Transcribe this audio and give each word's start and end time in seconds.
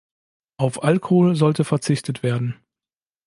Auf 0.57 0.83
Alkohol 0.83 1.35
sollte 1.35 1.63
verzichtet 1.63 2.23
werden. 2.23 2.55